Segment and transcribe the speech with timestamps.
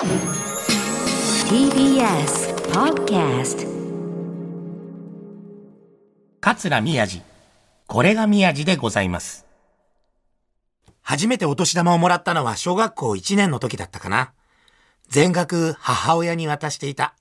[0.00, 0.16] TBS
[2.72, 3.68] Podcast
[6.40, 7.20] 桂宮治。
[7.86, 9.44] これが宮治でございます。
[11.02, 14.32] 初めてお年玉をもらったのは小学校1年の時だったかな。
[15.08, 17.14] 全額母親に渡していた。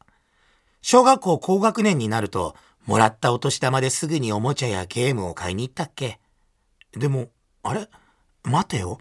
[0.82, 2.56] 小学校高学年になると、
[2.86, 6.22] もらったお年玉ですぐにおもちゃやゲームを買いに行ったっけ。
[6.94, 7.28] でも、
[7.62, 7.90] あれ？
[8.44, 9.00] 待てよ。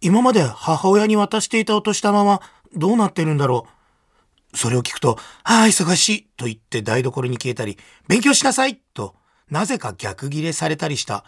[0.00, 2.40] 今まで母親に渡していたお年玉は
[2.74, 3.66] どうなってるんだろ
[4.52, 4.56] う？
[4.56, 9.14] それを聞くと、ああ、忙しいと言って台所に消えたり、勉強しなさいと、
[9.48, 11.24] なぜか逆ギレされたりした。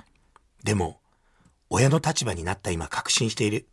[0.65, 1.01] でも、
[1.71, 3.69] 親の立場になった今確信している。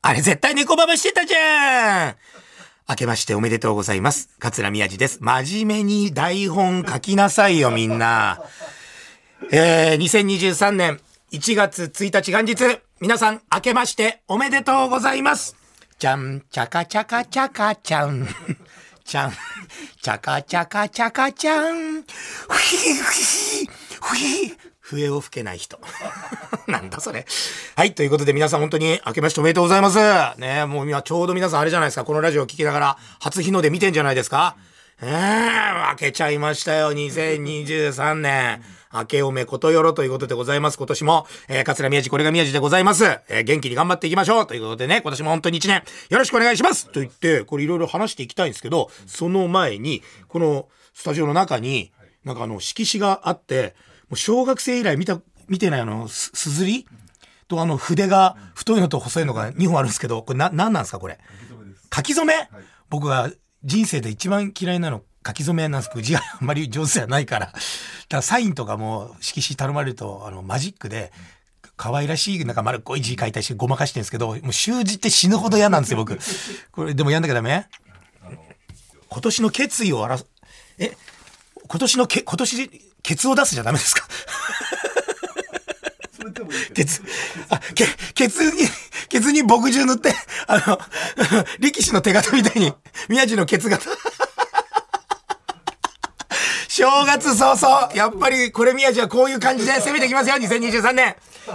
[0.00, 2.16] あれ絶対猫ババしてたじゃん
[2.88, 4.30] 明けましておめでとうございます。
[4.38, 5.18] 桂宮治です。
[5.20, 8.42] 真面目に台本書きなさいよ、みんな。
[9.50, 15.61] えー、2023年1月1日元日、皆さん明けましておめでとうございます。
[16.02, 18.26] じゃん、ちゃかちゃかちゃかちゃん。
[19.04, 19.32] ちゃん、
[20.00, 22.02] ちゃかちゃかちゃかちゃん。
[22.02, 23.66] ふひふひ、
[24.00, 24.56] ふひ。
[24.80, 25.78] 笛を吹けない人。
[26.66, 27.24] なんだそれ。
[27.76, 30.40] はい、ということで皆さん本当に明けましておめでとうございます。
[30.40, 34.56] ねもう今ちょうど皆さんあれじゃないですか、このラジオを聞きながら初日の出見てんじゃないですか。
[35.00, 38.64] えー、明けちゃいましたよ、2023年。
[38.92, 40.76] 明けおめことよろということでございます。
[40.76, 43.04] 今年も、えー、桂宮治、これが宮治でございます。
[43.28, 51.92] えー、元気に頑張っていきましょうということでね、今年も本当に一年、よろしくお願いしますと言って、これいろいろ話していきたいんですけど、その前に、このスタジオの中に、
[52.24, 53.74] なんかあの、色紙があって、
[54.08, 56.86] もう小学生以来見た、見てないあの、す、すずり？
[57.48, 61.18] とあの、筆が太いのと細いのが2本あるんですけど、これな、なんなんですかこれ？
[61.94, 62.34] 書き初め、
[62.88, 63.30] 僕が
[63.64, 67.46] 人生で一番嫌いなの書き初めなんですけど字があんまり上手じゃないから。
[67.46, 67.58] だか
[68.08, 71.12] らサインとかも色紙頼まれるとあのマジックで
[71.76, 76.18] 可愛らしいなんか丸っこい字書いたりしてごまかしてるんですけどもう習字って死ぬほど嫌なんですよ僕。
[76.70, 77.66] これでもやんなきゃダメ？
[79.08, 80.26] 今年の決意を表す
[80.78, 80.96] え？
[81.68, 82.70] 今年のけ今年
[83.02, 84.06] ケツを出すじゃダメですか？
[86.74, 87.02] ケツ、
[87.50, 88.52] あ、け、ケツに、
[89.08, 90.14] ケツに墨汁塗って、
[90.46, 90.78] あの、
[91.58, 92.72] 力士の手形みたいに、
[93.08, 93.88] 宮治のケツ形。
[96.74, 101.14] 正月早々、やっぱりこれ宮治はこういう感じで攻めてきますよ、2023年。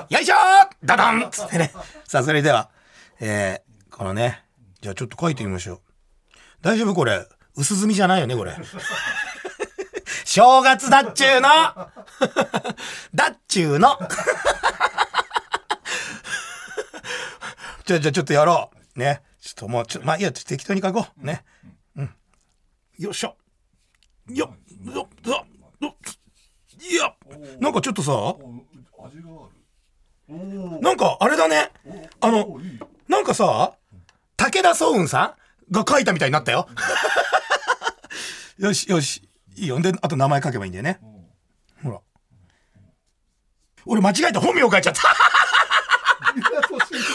[0.09, 0.37] よいしょー
[0.85, 1.73] ダダンつってね。
[2.05, 2.69] さあ、それでは、
[3.19, 4.43] えー、このね、
[4.79, 5.79] じゃあちょっと書いてみましょう。
[6.61, 7.27] 大丈夫これ。
[7.55, 8.55] 薄墨じゃないよね、これ。
[10.23, 11.49] 正月だっちゅうの
[13.15, 13.97] だっちゅうの
[17.85, 18.99] じゃあ、じゃあちょっとやろう。
[18.99, 19.23] ね。
[19.41, 21.25] ちょっともう、ちょまあいいや、適当に書こう。
[21.25, 21.43] ね。
[21.95, 22.13] うん。
[22.99, 23.35] よっしょ。
[24.29, 24.66] よっ、
[26.89, 27.13] いや、
[27.59, 28.35] なんかちょっとさ、
[30.81, 31.71] なんかあれだね。
[32.21, 32.59] あの、
[33.07, 33.73] なんかさ、
[34.37, 35.35] 武田壮雲さ
[35.69, 36.67] んが書いたみたいになったよ。
[38.57, 39.27] よし、よし。
[39.55, 39.79] いいよ。
[39.79, 40.99] で、あと名前書けばいいんだよね。
[41.83, 41.99] ほら。
[43.85, 45.01] 俺間違えて本名書いちゃった。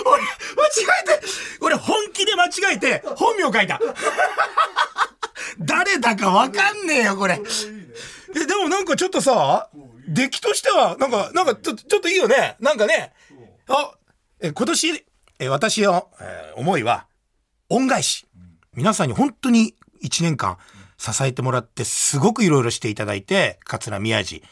[0.04, 0.28] 俺、間違
[1.02, 1.26] えて、
[1.60, 3.80] 俺本気で間違えて本名書いた。
[5.64, 7.40] 誰だかわかんねえよ、これ。
[8.34, 9.68] え、でもなんかちょっとさ、
[10.08, 12.56] 出来としては、なんか、なんかちょっといいよね。
[12.60, 13.12] なんかね。
[13.68, 13.92] あ、
[14.40, 15.04] え、今年、
[15.38, 17.06] え、私の、え思いは、
[17.68, 18.26] 恩返し。
[18.74, 20.56] 皆さんに本当に1年間
[20.98, 24.42] 支えてもらって、すごくいろいろしていただいて、桂宮治、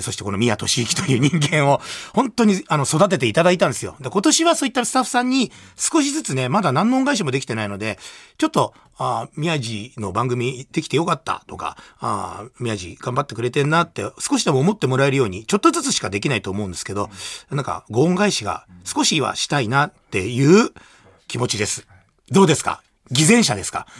[0.00, 1.80] そしてこの宮俊之という人間を
[2.12, 3.96] 本当にあの育てていただいたんですよ。
[4.00, 7.98] で今年はそういったスタッフさんに少しずつね、まだ何の恩返しもできてないので、
[8.38, 17.10] ちょっと、あー宮治の番組できてよかったとか、あー宮治頑張ってくれてんなって少しでも思ってもらえるように、ちょっとずつしかできないと思うんですけど、
[17.50, 20.70] なんかご恩返しが少しはしたいなっていう
[21.28, 21.86] 気持ちです。
[22.30, 22.82] どうですか？
[23.10, 23.86] 偽善者ですか？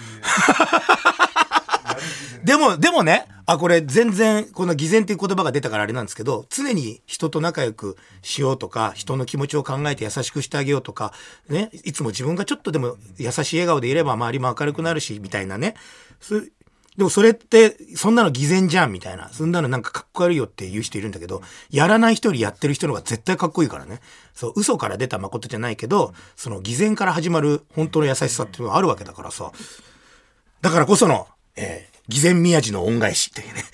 [2.44, 11.12] でも、でもね、あ、これ全然、この偽善っていう言葉が出たからあれなんですけど、常に人と仲良くしようとか、人の気持ちを考えて優しくしてあげようとか、
[11.48, 15.74] ね、いつも自分がちょっとでも優しい笑顔でいれば周りも明るくなるし、みたいなね。
[16.96, 19.28] でもそれって、そんなの偽善じゃんみたいな。
[19.30, 24.00] そんなのなんかかっこ悪いよって言う人いるんだけど、やらない人よりやってる人の方が絶対かっこいいからね。
[24.32, 29.50] そう、嘘から出た誠じゃないけど、その偽善から始まる本当の優しさっていうのがあるわけだからさ。
[30.60, 31.26] だからこその、
[31.56, 33.64] えー、偽善宮治の恩返しっていうね。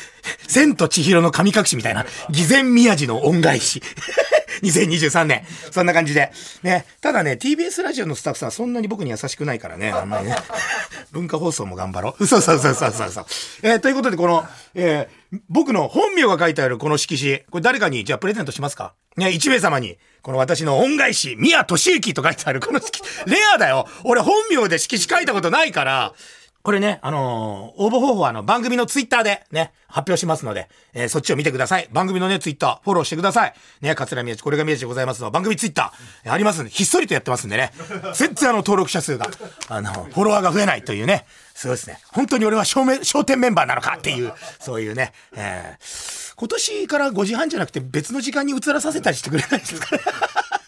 [0.48, 3.82] 千と千尋の神隠しみたいな、偽善宮治の恩返し。
[4.62, 5.42] 2023年。
[5.70, 6.30] そんな感じで。
[6.62, 6.84] ね。
[7.00, 9.90] ただね、TBS ラジオのスタッフさんそんなに僕に優しくないからね。
[9.90, 10.36] あんまりね。
[11.12, 12.26] 文化放送も頑張ろう。
[12.26, 13.26] そうそうそうそうそう。
[13.62, 18.94] えーということで、この、えー僕の本名が書いてあるこの色紙、これ誰かに、じゃあプレゼントしますか？
[19.16, 26.14] ね、1名様に、この私の恩返し、宮俊之と書いてあるこの色紙、レアだよ俺本名で色紙書いたことないから、
[26.62, 31.88] これね、あのー応募方法はあの番組のツイッターでね、発表しますので、えーそっちを見てください。
[31.92, 33.54] 番組のね、ツイッター、フォローしてください。
[33.80, 37.72] ね、桂宮治、これが宮治でございますの番組ツイッター、ありますんで、ひっそりとやってますんでね、
[38.14, 39.28] 全然あの、登録者数が、
[39.68, 41.24] あの、フォロワーが増えないというね、
[41.54, 41.98] すごいですね。
[42.12, 50.02] 本当に俺は証明、商店メンバーなのかっていう、そういうね、えー今年から5時半じゃなくて別の時間に移らさせたりしてくれないですかね。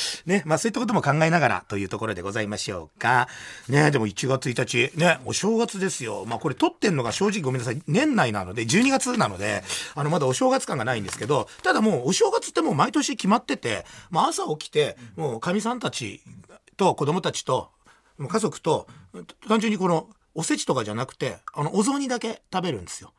[0.26, 3.28] ね、まあそういったことも考えながらというところでございましょうか。
[3.68, 6.24] ね、でも1月1日、ね、お正月ですよ。
[6.26, 16.22] まあこれ撮ってんのが正直ごめんなさい、年内なので、12月なので、あのまだお正月感がないんですけど、ただもうお正月ってもう毎年決まってて、まあ朝起きて、もうかみさんたち
[16.76, 17.70] と子供たちと、
[18.18, 18.86] 家族と、
[19.48, 23.12] 単純にこの、おせちとかじゃなくて、あの、お雑煮だけ食べるんですよ。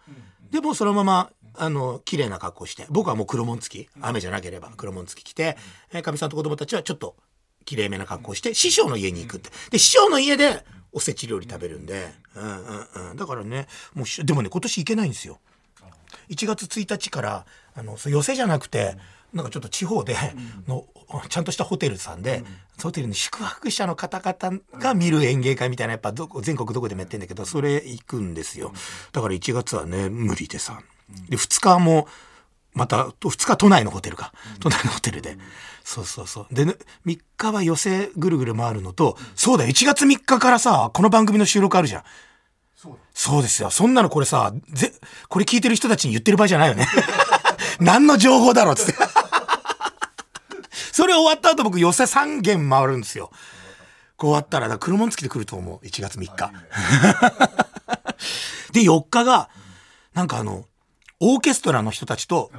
[0.52, 5.58] でもうそのまま、あの、綺麗な格好して、僕はもう黒紋付き、雨じゃなければ黒紋付き着て、
[5.92, 7.16] えーかみさんと子供たちはちょっと
[7.66, 9.50] 綺麗めな格好して、師匠の家に行くって。
[9.72, 13.18] で、師匠の家でおせち料理食べるんで、うんうんうん。
[13.18, 15.40] だからね、もうし、でもね、今年行けないんですよ。
[16.30, 17.46] 1月1日から
[17.76, 18.98] あの寄せじゃなくて、
[19.34, 20.16] なんかちょっと地方で
[20.68, 20.86] の、
[21.28, 22.44] ちゃんとしたホテルさんで、
[22.82, 28.74] ホテルに宿泊者の方々が見る演芸会みたいなやっぱどこ全国どこでもやってんだけどそれ行くんですよ。
[29.12, 30.82] だから1月はね無理でさ
[31.30, 32.08] で2日も
[32.74, 35.38] また2日都内のホテルか都内のホテルで、
[35.84, 42.04] そうそうそうで、ね、3日は寄せぐるぐる回るのと、そうだよ1月3日からさこの番組の収録あるじゃん
[43.14, 43.70] そうですよ。
[43.70, 44.92] そんなのこれさ、ぜ、
[45.30, 46.88] これ聞いてる人たちに言ってる場合じゃないよね。
[47.80, 48.96] 何の情報だろうっつって。
[50.92, 53.32] それ終わった後僕寄せ3軒回るんですよ。
[54.18, 55.86] こう終わったら、だから車付きで来ると思う。
[55.86, 56.52] 1月3日。
[58.74, 59.50] で、4日が、
[60.14, 60.66] なんかあの、
[61.26, 62.52] オーケストラの人たちと、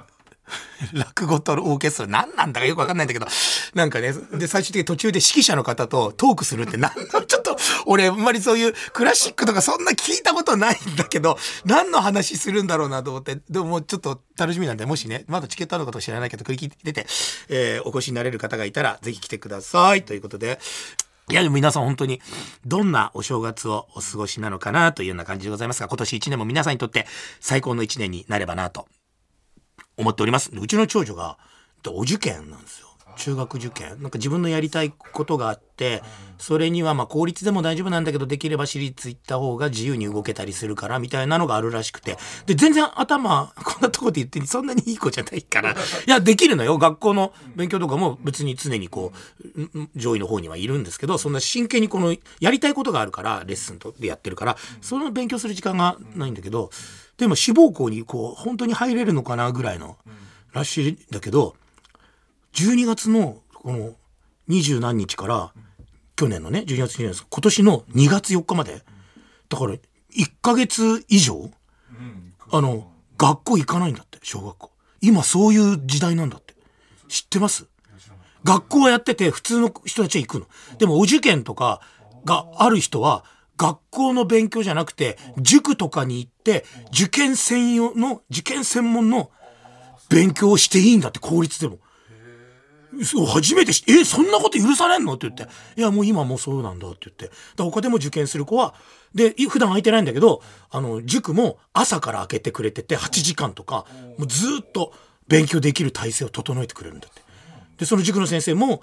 [0.93, 3.26] 落語とオーケストラ何なんだかよくわかんないんだけど、
[3.75, 17.06] なんかね、で、最終的に途中で指揮者の方とトークするって、なんの、 ちょっと、俺、あんまりそういうクラシックとかそんな聞いたことないんだけど、何の話するんだろうなと思って、でももうちょっと楽しみなんで、もしね、まだチケットあること知らないけど、繰り聞いてて、
[17.49, 20.05] えーお越しになれる方がいたら、ぜひ来てください。
[20.05, 20.58] ということで、
[21.31, 22.21] いや、でも皆さん本当に、
[22.67, 27.06] どんなお正月をお過ごしなのかなというような感じでございますが、今年1年も皆さんにとって
[27.41, 28.87] 最高の1年になればなと
[29.97, 30.50] 思っております。
[30.53, 31.38] うちの長女が
[31.88, 32.94] お受験なんですよ。
[33.16, 34.00] 中学受験？
[34.02, 36.02] なんか自分のやりたいことがあって、
[36.38, 42.16] それにはまあ公立でも大丈夫なんだけど、できれば私立行った方が自由に動けたりするから、みたいなのがあるらしくて。
[42.46, 45.72] で、全然頭、 こんなとこで言ってそんなにいい子じゃないから。
[45.72, 45.76] い
[46.06, 46.78] や、できるのよ。
[46.78, 49.12] 学校の勉強とかも別に常にこ
[49.56, 56.70] う、ん上位の方にはいるんですけど、そんな真剣にこの、やりたいことがあるから、レッスンとでやってるから、その勉強する時間がないんだけど、
[57.17, 59.96] でも志望校にこう、本当に入れるのかなぐらいの、
[60.52, 61.56] らしいんだけど、
[62.55, 63.95] 12月のこの
[64.47, 65.53] 二十何日から、
[66.17, 68.83] 去年のね、12月22日、今年の2月4日まで、
[69.49, 69.81] だから1
[70.41, 71.51] ヶ月以上、
[72.51, 74.71] あの、学校行かないんだって、小学校。
[75.01, 76.55] 今そういう時代なんだって。
[77.09, 77.67] 知ってます？
[78.45, 80.47] 学校はやってて普通の人たちは行くの。
[80.79, 81.81] でもお受験とか
[82.25, 83.25] がある人は
[83.56, 89.31] 学校の勉強じゃなくて塾とかに行って受験専用の受験専門の
[90.09, 91.79] 勉強をしていいんだって公立でも。
[93.02, 95.14] そう初めて知って、え、そんなこと許されんの？
[95.14, 95.49] って言って。
[95.76, 97.31] いや、もう今もうそうなんだって言って。
[97.56, 98.75] だ他でも受験する子は、
[99.14, 103.86] で、普段空いてないんだけど、あの、塾も朝から開けてくれてて、8時間とか、
[104.19, 104.93] もうずっと
[105.29, 107.22] 勉強できる体制を整えてくれるんだって。
[107.79, 108.82] で、その塾の先生も、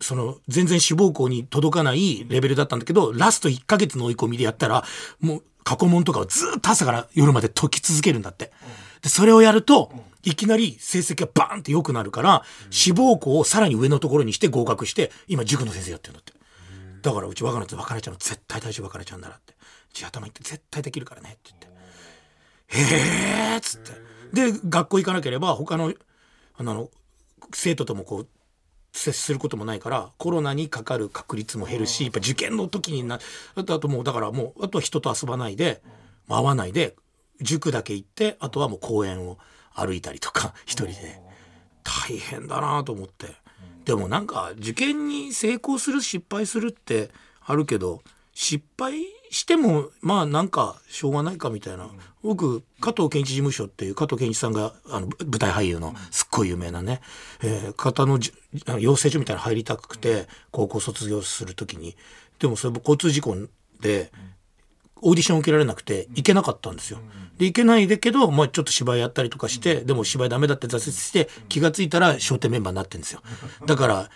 [0.00, 4.84] その、全然志望校に届かないレベルだったんだけど、ラスト1ヶ月の追い込みでやったら、
[5.20, 8.50] もう過去問とかをずっと朝から夜まで解き続けるんだって。
[9.02, 9.92] で、それをやると、
[10.22, 16.32] いきなり成績がバーンって良くなるから、志望校をさらに上のところにして合格して、今塾の先生やってるんだって。
[17.02, 19.54] だからうち若菜と別れちゃうの絶対大丈夫別れちゃうんだなって。
[19.92, 21.70] 地頭行って絶対できるからねって言って。
[22.68, 23.92] へーっつって。
[24.32, 25.94] で、学校行かなければ他の、
[26.56, 26.90] あの、
[27.54, 28.28] 生徒ともこう、
[28.92, 33.20] 接することもないからコロナにかかる確率も減るしやっぱ受験の時にな
[33.54, 35.80] あとあともうだからもうあとは人と遊ばないで
[36.28, 36.96] 会わないで
[37.40, 39.38] 塾だけ行ってあとはもう公園を
[39.74, 41.30] 歩いたりとか一人で。
[41.82, 43.28] 大変だなと思って。
[43.84, 47.10] でもなんか受験に成功する失敗するって
[47.44, 51.88] あるけど失敗してもまあなんかしょうがないかみたいな。
[52.22, 57.00] 僕加藤健一事務所っていう加藤健一さんがあの舞台俳優のすっごい有名なね、
[57.42, 58.32] えー方のじ
[58.66, 61.96] あの養成所みたいなの入りたくて高校卒業する時に。
[62.38, 63.36] でもそれも交通事故
[63.80, 64.12] で
[65.02, 66.98] オーディション受けられなくて行けなかったんですよ。
[67.38, 73.22] で行けないでけど、まあ、ちょっと芝居やったりとかしてでも芝居ダメだって挫折して気が付いたら笑点メンバーになってるんですよ。
[73.66, 74.10] だから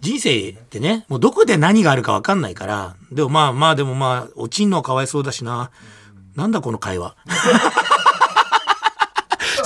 [0.00, 5.70] 人生ってねもうどこで何があるか分かんないからでもまあまあでもまあ落ちんのはかわいそうだしな。
[6.34, 7.16] なんだこの会話。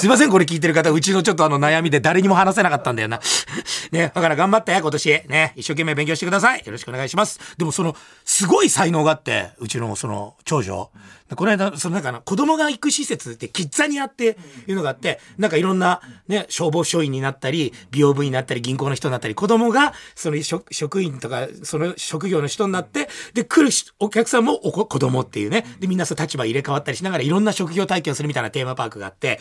[0.02, 3.20] すいません、これ聞いてる方、うちのちょっとあの悩みで誰にも話せなかったんだよな。
[3.92, 5.08] ね、だから頑張って今年。
[5.28, 6.58] ね、一生懸命勉強してください。
[6.66, 7.38] よろしくお願いします。
[7.56, 7.94] でもその、
[8.24, 10.90] すごい才能があって、うちのその、長女。
[11.36, 20.36] この間、そのなんか子供が行く施設ってキッザニアっていうのがあって、なんかいろんなね、消防署員になったり、美容部になったり、銀行の人になったり、子供がその
[20.70, 29.40] 職員とか、その職業の人になって、で、来るお客さんも子供っていうね、で、みんなそう立場入れ替わったりしながらいろんな職業体験をするみたいなテーマパークがあって、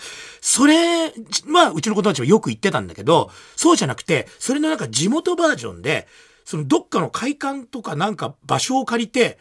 [0.53, 1.13] それ
[1.47, 6.09] はうちの子供たちもよく行ってたんだけど、そうじゃなくて、それのなんか地元バージョンで、
[6.43, 9.39] そのどっかの会館とかなんか場所を借りて、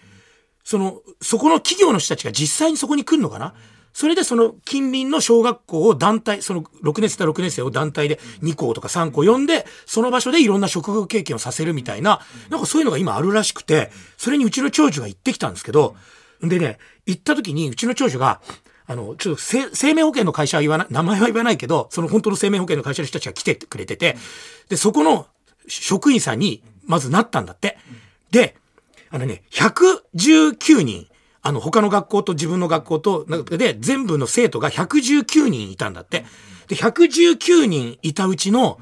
[0.62, 3.54] その、そこの企業の人たちが実際にそこに来るのかな？
[3.92, 15.96] それでその近隣の小学校を団体、その6年生と6年生を団体で2校とか3校呼んで、その場所でいろんな職業経験をさせるみたいな、なんかそういうのが今あるらしくて、それにうちの長女が行ってきたんですけど、
[16.40, 18.40] でね、行った時にうちの長女が、
[18.90, 24.16] あの、ちょっと生命保険の会社は言わない、名前は言わないけど、その本当の生命保険の会社の人たちが来てくれてて、
[24.68, 25.28] で、そこの
[25.68, 27.78] 職員さんにまずなったんだって。
[28.32, 28.56] で、
[29.10, 31.06] あのね、119人、
[31.40, 36.24] あの、他の学校と自分の学校と、で、全部の生徒が119人いたんだって。
[36.66, 38.80] で、119人いたうちの、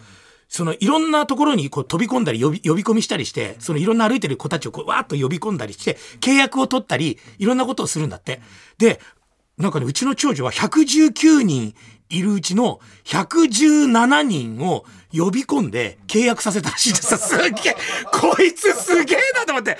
[0.48, 8.40] そのいろんなところにこう飛び込んだり呼び込みしたりして、そのいろんな歩いてる子たちをこうわーっと呼び込んだりして、契約を取ったり、いろんなことをするんだって。
[8.78, 9.00] で、
[9.58, 11.74] なんかね、うちの長女は119人
[12.10, 17.18] いるうちの117人を呼び込んで契約させたらしいんですよ。
[17.20, 17.76] すっげえ、
[18.12, 19.78] こいつすげえなと思って。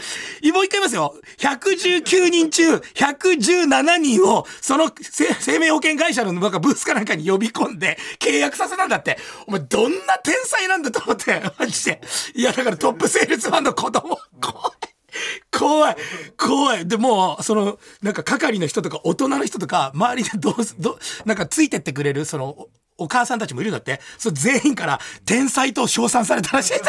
[0.53, 1.15] もう一回言いますよ。
[1.39, 9.19] 119人中117人をその生命保険会社のなんかブースかなんかに呼び込んで契約させたんだって。
[9.47, 11.43] お前どんな天才なんだと思って。
[11.59, 12.01] マジで。
[12.35, 14.19] いやだからトップセールスマンの子供。
[14.41, 14.78] 怖い。
[15.57, 15.97] 怖い
[16.37, 16.87] 怖い。
[16.87, 24.01] でもうそのなんか係の人とか大人の人とか周りでどうどなんかついてってくれるそのお母さんたちもいるんだって。
[24.19, 26.75] そ全員から天才と称賛されたらしい。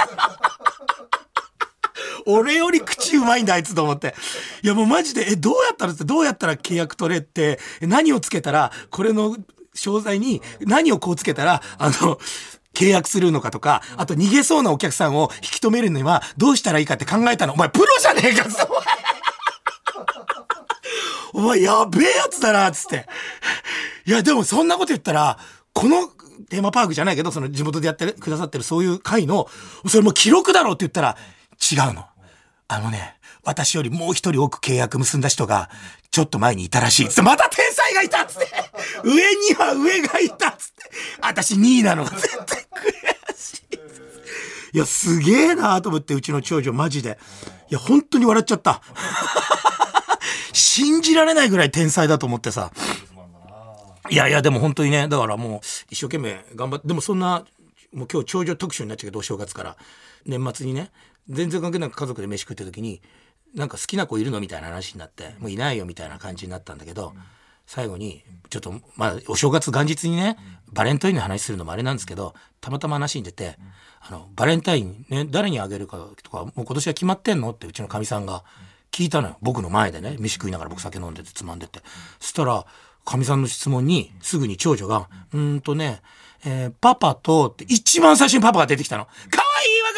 [2.25, 4.15] 俺より口うまいんだあいつと思って。
[4.63, 9.37] いやもうマジでえどうやったらってどうやったら契約取れって何をつけたらこれの
[9.73, 12.19] 商材に何をこうつけたらあの
[12.73, 17.53] 契約するのかとか、あと逃げそうなお客さんを引き止めるにはどうしたらいいかって考えたの。
[17.53, 18.45] お前プロじゃねえか
[21.33, 23.05] お前やべえやつだなつって。
[24.05, 25.37] いやでもそんなこと言ったら、
[25.73, 26.07] この
[26.49, 29.47] テーマパークじゃないけど、その地元でやってくださってるそういう会の、
[29.87, 31.17] それも記録だろうって言ったら、
[31.71, 32.05] 違うの。
[32.67, 35.69] あのね、私よりもう一人多く契約結んだ人が、
[36.11, 37.09] ちょっと前にいたらしい。
[37.09, 38.47] つって、また天才がいたっつって。
[39.03, 40.89] 上には上がいたっつって。
[41.21, 42.67] 私2位なのが絶対
[43.27, 43.79] 悔しい。
[44.73, 47.17] いや、すげえなと思って、うちの長女、マジで。
[47.69, 48.81] いや、本当に笑っちゃった。
[50.53, 52.71] 信じられないぐらい天才だと思ってさ。
[54.09, 57.45] いやいや、でも本当にね、だからもう、一生懸命頑張って、でもそんな、
[57.93, 59.77] もう今日長女特集になっちゃうけど、お正月から。
[60.25, 60.91] 年末にね、
[61.29, 63.01] 全然関係なく家族で飯食ってる時に、
[63.55, 67.13] なんか好きな子いるのみたいな話になって、もういないよみたいな感じになったんだけど、
[67.65, 70.37] 最後に、ちょっと、まあ、お正月元日にね、
[70.71, 73.57] バレンタインの話するのもあれなんですけど、たまたま話に出て、
[74.01, 78.43] あの、バレンタインね、誰にあげるかとか、もう今年は決まってんのってうちのかみさんが
[78.91, 79.37] 聞いたのよ。
[79.41, 81.81] 僕の前でね、飯食いながら僕酒飲んでてつまんでて。
[82.19, 82.65] そしたら、
[83.05, 85.61] かみさんの質問に、すぐに長女が、うん。
[85.61, 86.01] とね、
[86.45, 89.05] えー、パパと、って一番最初にパパが出てきたの。
[89.05, 89.17] かわ
[89.63, 89.95] いいわか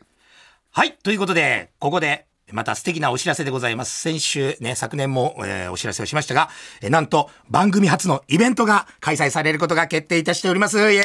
[0.71, 0.93] はい。
[1.03, 4.01] ということで、ここで、また素敵なお知らせでございます。
[4.01, 6.49] 先週ね、昨年も、えーお知らせをしましたが、
[6.81, 10.77] えーなんと番組初のイベントが開催されることが決定いたしております。
[10.79, 11.01] イエ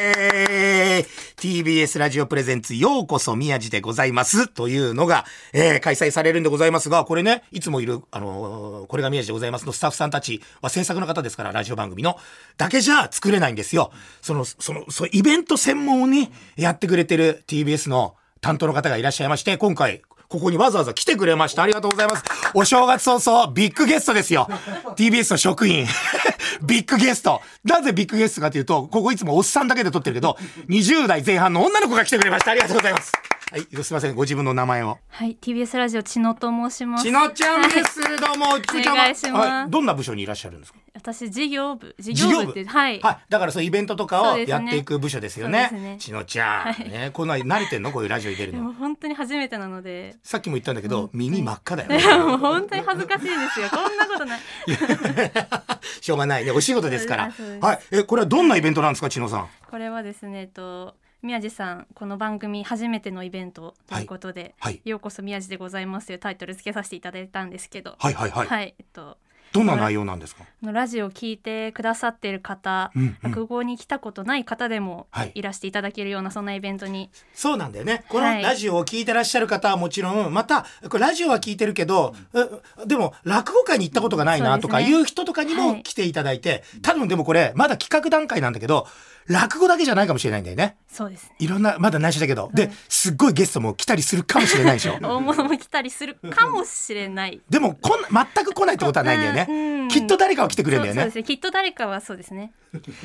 [0.99, 4.47] ーイ !TBS ラジオプレゼンツようこそ宮地でございます。
[4.47, 12.17] というのが、えー開催されるんでございますが、これね、いつもいる、あのーこれが宮地でございますのスタッフさんたちは制作の方ですから、ラジオ番組の、
[12.57, 13.91] だけじゃ作れないんですよ。
[14.21, 21.63] その、その、そうイベント専門にやってくれてる TBS の担当の方がいらっしゃいまして、今回、ここにわざわざ来てくれました。
[21.63, 22.23] ありがとうございます。
[22.53, 24.47] お正月早々、ビッグゲストですよ。
[24.95, 25.85] TBS の職員。
[26.63, 27.41] ビッグゲスト。
[27.63, 30.37] なぜビッグゲストかというと、ここいつもおっさんだけで撮ってるけど、
[30.69, 32.51] 20代前半の女の子が来てくれました。
[32.51, 33.11] ありがとうございます。
[33.55, 34.15] はい、すいません。
[34.15, 34.97] ご自分の名前を。
[35.07, 37.05] はい、TBS ラジオ千野と申します。
[37.05, 38.01] ちのちゃんです。
[38.01, 38.59] どうも。
[38.59, 40.79] ちのちゃんはお願いしますはいどんな部署にいらっしゃるんですか？
[40.93, 42.99] 私事業部、事業部ってはい。
[42.99, 43.17] はい。
[43.29, 45.69] だからそうイベントとかをやっていく部署ですよね。
[45.71, 46.73] ねちのちゃん。
[46.73, 47.93] はいね、こんな慣れてんの？
[47.93, 48.65] こういうラジオに出るでの。
[48.65, 52.03] も本当に初めてなので、さっきも言ったんだけど、耳真っ赤だよいね。
[52.03, 53.69] やもう本当に恥ずかしいですよ。
[53.69, 54.39] こんなことない。
[56.01, 56.51] しょうがないね。
[56.51, 57.31] お仕事ですから。
[57.61, 57.79] はい。
[57.91, 59.47] え、これはどんなイベントなんですか、千野さん？
[59.71, 64.73] これはですね、えっと宮地さんこの番組初めてのイベントということで、はい。
[64.75, 64.81] はい。
[64.85, 68.47] ようこそ宮地でございますというタイトル付けさせていただいたんですけど、はいはいはい。
[68.47, 69.17] はい、えっと
[69.51, 70.43] どんな内容なんですか？
[70.61, 73.31] ラジオを聞いてくださっている方、うんうん。
[73.31, 75.31] 落語に来たことない方でもはい。
[75.33, 78.03] いらしていただけるようなそんなイベントに、そうなんだよね。
[78.09, 78.43] このはい。
[78.43, 85.75] ラジオを聞いてらっしゃる方はもちろん、また、これラジオは聞いてるけど、えでも落語会に行ったことがないなとかいう人とかにはい。
[85.77, 88.87] も来ていただいて、多分でもこれ、まだ企画段階なんだけど、
[89.27, 90.77] 落語だけじゃないかもしれないんだよね。
[90.87, 91.35] そうですね。
[91.39, 92.51] いろんな、まだ内緒だけど。
[92.53, 94.97] で、すっごいゲストも来たりするかもしれないでしょ。
[95.01, 97.41] 大物も来たりするかもしれない。
[97.49, 99.33] でもこん、全く来ないってことはないんだよ。
[99.33, 101.11] ねきっと誰かは来てくれるんだよねそうで。
[101.11, 101.23] すね。
[101.23, 102.51] きっと誰かはそうですね。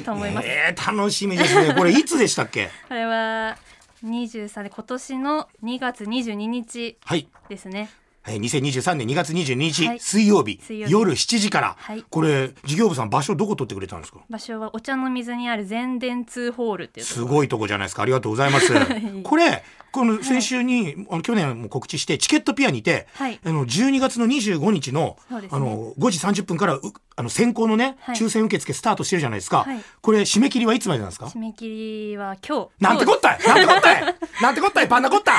[0.05, 0.49] と思います。
[0.49, 1.73] えー、楽しみですね。
[1.77, 2.71] これいつでしたっけ？
[2.89, 3.57] これは
[4.05, 7.29] 23で今年の2月22日はい。
[7.49, 7.91] ですね。
[8.27, 10.01] えー2023年2月22日、はい。
[10.01, 10.93] 水曜日水曜日。
[10.93, 12.05] 夜7時から、はい。
[12.09, 14.19] これ事業部さん場所どこ取ってくれたんですか？
[14.29, 18.03] 場所はお茶の水にある全電通ホールっていうすごいとこじゃないですか。
[18.03, 18.73] ありがとうございます。
[19.25, 23.41] これこの先週に、あの去年も告知してチケットピアにて、はい。
[23.45, 25.49] あの12月の25日の,、ね。
[25.51, 26.81] あの5時30分からう
[27.17, 28.17] あの先行のね、はい。
[28.17, 29.81] 抽選受付スタートしてるじゃないですか、はい。
[30.03, 31.27] これ締め切りはいつまでなんですか？
[31.27, 32.69] 締め切りは今日。
[32.81, 33.39] なんてこったい！
[33.47, 34.15] なんてこったい！
[34.43, 34.89] なんてこったい！
[34.89, 35.33] パンナコッタ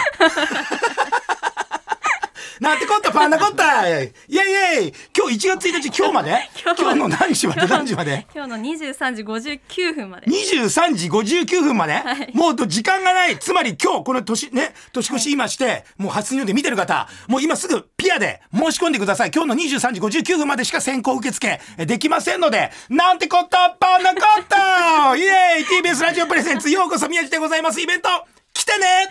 [2.61, 6.47] なんてこったパンナコッタイイェイイェイ今日1月1日今日まで？
[6.63, 7.65] 今日の何時まで？
[7.65, 8.27] 何時まで？
[8.35, 10.27] 今日の23時59分まで。
[10.27, 13.39] 23時59分まで、はいもう時間がない。
[13.39, 19.31] つまり今日この年、ね、年越し今して、もう初日の出見てる方、もう今すぐピアで申し込んでください。
[19.33, 27.81] 今日の23時59分までしか先行受付えできませんので、なんてこったパンナコッタイエーイ !TBS ラジオプレゼンツようこそ宮地でございます。
[27.81, 28.09] イベント
[28.53, 29.09] 来てね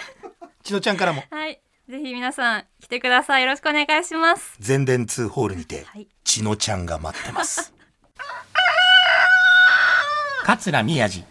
[0.62, 1.24] ちのちゃんからも。
[1.32, 1.60] はい。
[1.90, 3.42] ぜひ皆さん来てください。
[3.42, 4.54] よろしくお願いします。
[4.60, 7.74] 全電通ホールにて、はいちのちゃんが待ってます。
[10.46, 11.24] 桂宮治。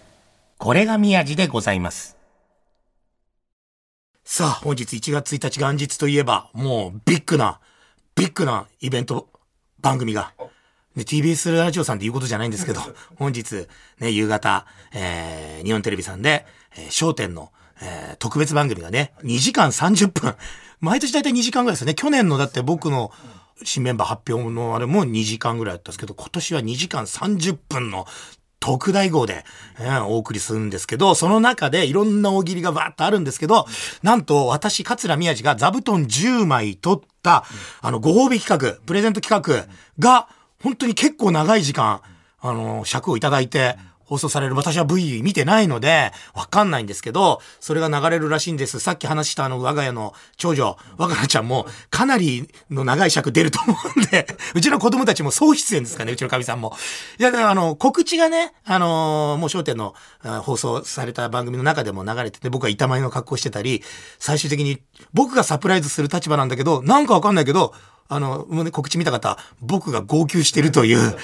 [0.58, 2.18] これが宮治でございます。
[4.26, 7.62] さあ、本日1月1日元日といえば、もうビッグな、
[8.16, 9.30] ビッグなイベント
[9.80, 10.34] 番組が、
[10.94, 12.82] ね、TBS ラジオさんっていうことじゃないんですけど、
[13.16, 13.70] 本日、
[14.00, 16.46] ね、夕方、えー、日本テレビさんで、
[16.76, 20.36] えー、焦点の、えー、特別番組がね、2時間30分。
[20.80, 21.96] 毎年大体2時間ぐらいですよね。
[21.96, 23.12] 去年のだって僕の
[23.64, 28.08] 新メンバー発表のあれも2時間ぐらいだったんですけど、今年は2時間30分の
[28.60, 29.46] 特大号で、
[29.80, 33.66] えーお送りするんですけど、その中でいろんな大喜利がバーッとあるんですけど、
[34.04, 37.46] なんと私、桂宮治が座布団10枚取った、
[37.82, 40.28] あの、ご褒美企画、プレゼント企画が、
[40.62, 42.02] 本当に結構長い時間、
[42.42, 43.78] あの、尺をいただいて、
[44.10, 48.80] 放送される私は V 見てないので、わかんないんですけど、それが流れるらしいんです。
[48.80, 56.76] さっき話したあの、我が家の長女、若菜ちゃんも、かなりの長い尺出ると思うんで、うちの子供たちも総出演ですかね、うちのかみさんも。
[57.20, 59.94] いや、だからあの、告知がね、あのーもう焦点の
[60.24, 63.84] あ放送された番組の中でも流れてて、僕は板前の格好してたり、
[64.18, 64.82] 最終的に
[65.14, 67.74] 僕がサプライズする立場なんだけど、なんかわかんないけど、
[68.12, 71.16] あの、告知見た方、僕が号泣してるという、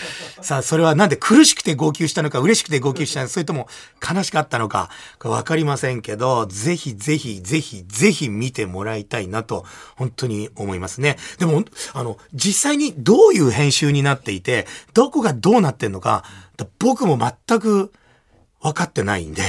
[0.41, 3.67] さあ、それはなんで苦しくて号泣したのか、嬉しくて号泣したのか、それとも
[4.08, 4.91] 悲しかったのか、
[5.24, 11.17] わかりませんけど、ぜひぜひぜひぜひ見てもらいたいなと、本当に思いますね。
[11.39, 16.24] でも、あの、実際にどういう編集になっていて、どこがどうなってんのか、
[16.78, 17.91] 僕も全く
[18.62, 19.41] 分かってないんで、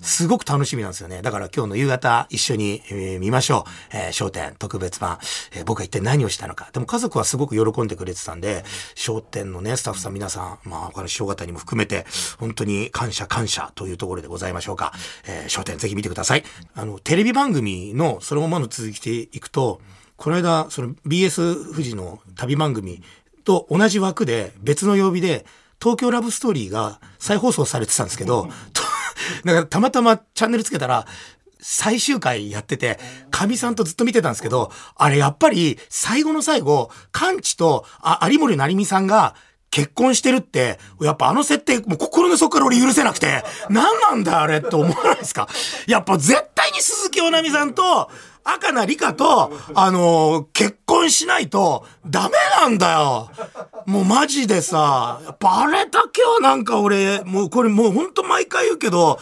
[0.00, 1.22] すごく楽しみなんですよね。
[1.22, 3.96] だから今日の夕方一緒に、えー、見ましょう。
[3.96, 5.18] えー、商店特別版、
[5.52, 6.70] えー、僕は一体何をしたのか。
[6.72, 12.06] でも家族はすごく喜んでくれてたんで、商店のね、スタッフさん皆さん、まあ他の師匠方にも含めて、
[12.38, 14.92] 本当に感謝感謝というところでございましょうか。
[15.26, 16.44] えー、商店ぜひ見てください。
[16.74, 19.80] あの、テレビ番組のそのままの続きでいくと、
[20.16, 23.02] この間、その BS 富士の旅番組
[23.44, 25.44] と同じ枠で別の曜日で、
[25.80, 28.48] 東京ラブストーリーが再放送されてたんですけど、
[29.44, 31.06] だからたまたまチャンネルつけたら、
[31.60, 32.98] 最終回やってて、
[33.30, 39.34] かみさんとずっと見てたんですけど、あれやっぱり最後の最後、カンチとあ有森成美さんが
[39.70, 45.48] 結婚してるって、やっぱあの設定、もう心の底から俺許せなくて、何なんだあれって思わないですか？
[45.86, 48.10] やっぱ絶対に鈴木おなみさんと、
[48.44, 53.30] 赤な理香と、あのー、結婚しないとダメなんだよ。
[53.86, 59.18] もうマジでさ、やっぱあれだけはなんか俺、もうこれもうほんと毎回言うけど、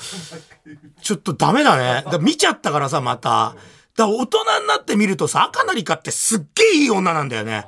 [1.03, 2.05] ちょっとダメだね。
[2.11, 3.55] だ見ちゃったからさ、また。
[3.97, 7.67] だ大人になってみるとさ、赤な理香ってすっげえいい女なんだよね。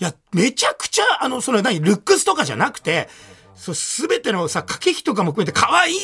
[0.00, 3.08] いや、めちゃくちゃ、あの、それ何、ルックスとかじゃなくて、
[3.54, 5.96] そう、すべてのさ、駆け引きとかも含めて可愛い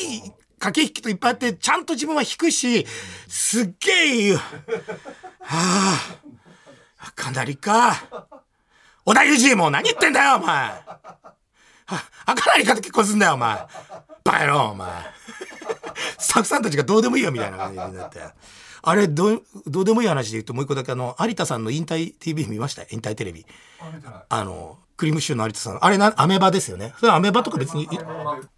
[0.61, 2.85] 駆け引きといっぱいあって、ちゃんと自分は弾くし、
[3.27, 4.39] すっげえいいは
[6.99, 8.27] あ、かなりか。
[9.03, 10.71] 小田裕二も何言ってんだよ、お前。
[12.25, 13.55] あ、かなりかと結婚すんだよ、お前。
[14.23, 14.87] バカ野郎、お前。
[16.19, 18.19] スタッフさんたちがどうでもいいよ、みたいな感じになって。
[18.83, 22.83] あれ、どう、どうでもいい話で言うと、もう一個だけあの、有田さんの引退 TV 見ました？
[22.91, 23.47] 引退テレビ。
[24.29, 25.83] あの、クリームシチューの有田さん。
[25.83, 26.93] あれな、アメバですよね。
[26.99, 27.89] それアメバとか別に、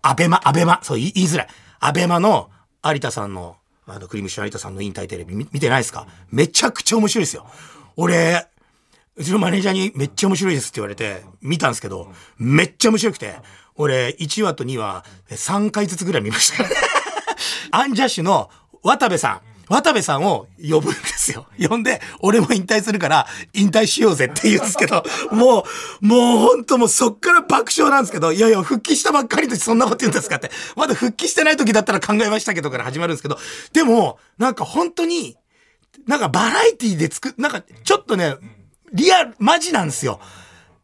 [0.01, 0.81] アベマ、アベマ。
[0.83, 1.47] そう、言いづらい。
[1.85, 2.49] アベマの
[2.81, 6.07] 有田さんの、あの、クリームシュー有田さんの引退テレビ見てないですか？
[6.31, 7.45] めちゃくちゃ面白いですよ。
[7.97, 8.47] 俺、
[9.17, 13.35] うちのマネージャーにめっちゃ面白いですって言われて、見たんですけど、めっちゃ面白くて、
[13.75, 16.63] 俺、1話と2話、3回ずつぐらい見ました。
[17.77, 18.49] アンジャッシュの
[18.81, 19.52] 渡部さん。
[19.69, 21.47] 渡部さんを呼ぶんですよ。
[21.59, 25.65] 呼んで、俺も引退するから、引退しようぜって言うんですけど、 も
[26.01, 30.51] う、もう本当もうそっから爆笑なんですけど、いやいや、復帰したばっかりでそんなこと言うんですかって。
[30.75, 33.39] まだ復帰してない時だったら考えましたけどから始まるんですけど、
[33.71, 35.37] でも、なんか本当に、
[36.07, 38.35] なんかバラエティで作なんかちょっとね、
[38.91, 40.19] リアル、マジなんですよ。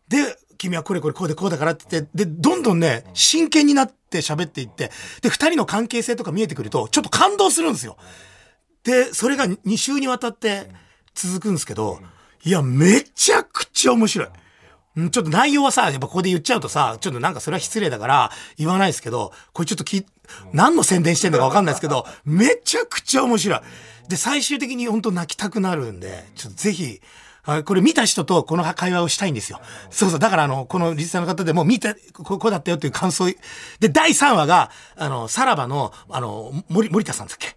[0.08, 7.98] で、君はこれこれこうでこうだからって言って、で、どんどんね、真剣になって喋っていって、で、二人の関係性とか見えてくると、ちょっと感動するんですよ。
[8.84, 10.70] で、それが2週にわたって
[11.14, 12.00] 続くんですけど、
[12.44, 14.30] いや、めちゃくちゃ面白い。
[14.98, 20.06] ちょっと内容はさ、やっぱここで言っちゃうとさ、ちょっとなんかそれは失礼だから言わないですけど、これちょっとき、
[20.54, 23.60] 何の宣伝してんのかわかんないですけど、めちゃくちゃ面白い。
[24.10, 27.02] で、最終的に本当泣きたくなるんで、ちょっとぜひ、
[27.66, 29.60] これ見た人とこの会話をしたいんですよ。
[29.90, 30.20] そうそう。
[30.20, 33.34] だからあの、このリスナーの方でも見た、ここだったよっていう感想。
[33.80, 37.56] で、第3話が、あの、さらばの、あの、森、森田さんだっけ？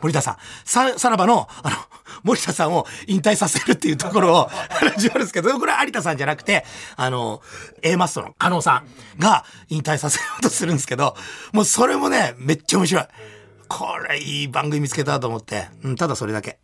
[0.00, 0.36] 森田さん。
[0.64, 1.76] さ、さらばの、あの、
[2.24, 4.48] 森田さんを引退させるっていうところを
[4.94, 6.64] 始まるんですけど、これは有田さんじゃなくて、
[6.96, 7.40] あの、
[7.82, 8.82] A マストの加納さ
[9.16, 11.16] んが引退させようとするんですけど、
[11.52, 13.04] もうそれもね、めっちゃ面白い。
[13.68, 16.58] これいい番組見つけたと思って、うん、ただそれだけ。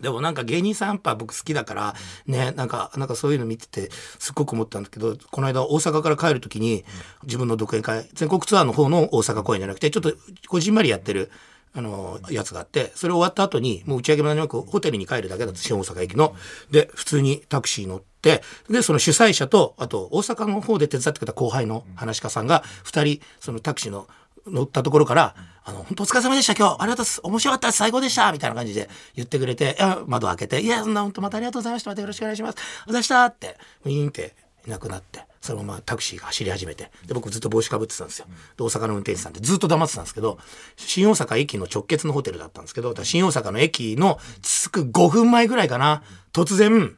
[0.00, 1.94] でもなんか芸人さんやっぱ僕好きだから、
[2.26, 6.84] ね、なんか、なんかそういうの見てて、すっごく思ったんだけど、この間大阪から帰る時に、
[7.24, 10.12] 自分の独演会、全国ツアーの方の大阪公演じゃなくて、ちょっと
[10.48, 11.30] こじんまりやってる、
[11.76, 16.36] あの、やつがあって、それ終わった後に、もう打ち上げも何もなくホテルに帰るだけだった新大阪駅の。
[16.70, 24.06] で、普通にタクシー乗って、で、その主催者と、あと大阪の方で手伝ってくれた後輩の話し家さんが、二人、そのタクシーの
[24.46, 26.82] 乗ったところから、あの、本当お疲れ様でした、今日。
[26.82, 27.06] ありがとう。
[27.22, 27.72] 面白かった。
[27.72, 28.30] 最高でした。
[28.32, 29.76] みたいな感じで言ってくれて、
[30.06, 31.90] 窓開けて、いや、そんな本当またありがとうございました。
[31.90, 32.58] またよろしくお願いします。
[32.86, 34.34] おざしたって、ウィーンって
[34.66, 38.26] いなくなって、そのままタクシーが走り始めて、で、僕ずっと帽子かぶってたんですよ。
[38.56, 40.38] で、大阪の運転手さんってずっと黙ってたんですけど、
[40.76, 46.02] 新大阪駅の直結のホテルだったんですけど、新大阪の駅の着く5分前ぐらいかな、
[46.32, 46.96] 突然、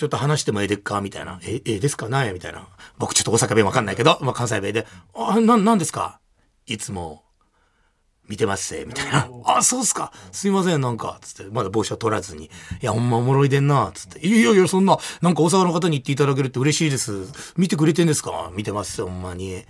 [0.00, 1.02] ちょっと話してもええでっか？
[1.02, 1.38] みたいな。
[1.44, 2.08] え、ええですか？
[2.08, 2.66] なんやみたいな。
[2.96, 4.86] 僕ちょっと大阪弁わかんないけど、まあ関西弁で。
[5.14, 6.20] あ、な、なんですか？
[6.66, 7.22] いつも
[8.26, 9.28] 見てますせ、みたいな。
[9.44, 10.10] あ、そうっすか。
[10.32, 12.44] すいません、なんか、つって、まだ帽子は取らずに。
[12.46, 14.26] いや、ほんまおもろいでんな、つって。
[14.26, 17.26] いやいや、そんな、なんか大阪の方に言っていただけるって嬉しいです。
[17.58, 18.50] 見てくれてんですか？
[18.54, 19.64] 見てますほんまに。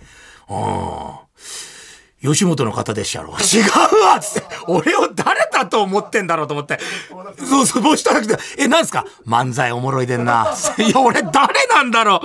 [0.47, 1.27] ああ。
[2.21, 3.29] 吉本の方でしたろ。
[3.41, 4.47] 違うわつって。
[4.67, 6.79] 俺を誰とだと思ってんだろうと思って。
[7.47, 9.05] そうそう、帽子取らなくて、え、なんすか？
[9.27, 10.47] 漫才おもろいでんな。
[10.77, 12.21] いや、俺誰なんだろ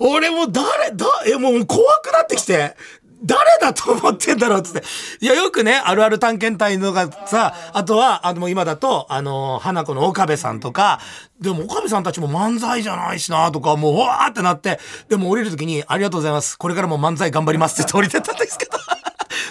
[0.00, 2.76] う俺もう誰、だ、え、もう怖くなってきて。
[3.24, 4.84] 誰だと思ってんだろうっつって。
[5.20, 11.00] いや、よくね、あるある探検隊のがさ、あとは、あの、今だと、あの、花子の岡部さんとか、
[11.40, 16.56] でも岡部さんたちも漫才じゃないしなとか、もう、わーってなって、でも降りる時に、ありがとうございます。
[16.56, 18.78] これからも漫才頑張りますって降りてたんですけど。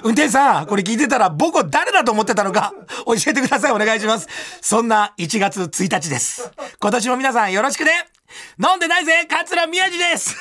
[0.04, 2.74] 運転手さん、これ聞いてたら僕を誰だと思ってたのか
[3.06, 3.72] 教えてください。
[3.72, 4.28] お願いします。
[4.62, 6.52] そんな1月1日です。
[6.80, 7.92] 今年も皆さんよろしくね
[8.64, 10.36] 飲んでないぜ桂宮治です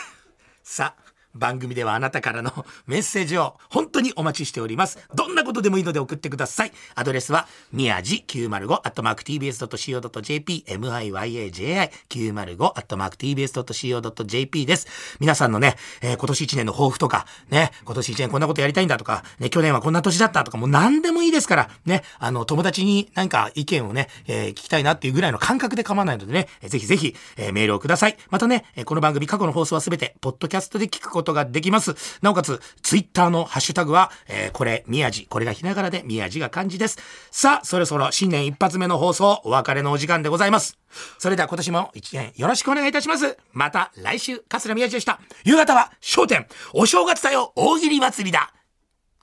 [0.62, 1.05] さあ、
[1.36, 4.98] 番組ではあなたからの メッセージを本当にお待ちしております。
[5.14, 6.72] どんなことでもいいので送ってください。
[6.94, 14.86] アドレスは、みやじ905 tbs.co.jp、miyaji905 tbs.co.jp です。
[15.20, 28.16] 皆さんのね、えー今年1年の抱負とか、ね、今年1年こんなことやりたいんだとか、ね、去年はこんな年だったとか、もう何でもいいですから、ね、あの、友達に何か意見をね、えー聞きたいなっていうぐらいの感覚で構わないのでね、ぜひぜひ、えーメールをください。
[28.30, 31.94] またね、この番組過去の放送はすべて、ポッドキャストで聞くことことができます。
[32.22, 35.26] なおかつ、ツイッターのハッシュタグは、えーこれ、宮地。
[35.26, 36.98] これがひながらで、宮地が漢字です。
[37.30, 40.78] さあ、そろそろ新年一発目の放送、お別れのお時間でございます。
[41.18, 43.36] それでは今年も一年よろしくお願いいたします。
[43.52, 45.20] また来週、桂宮地でした。
[45.44, 48.54] 夕方は、商店、お正月だよ、大喜利祭りだ。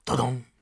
[0.05, 0.52] ドドン。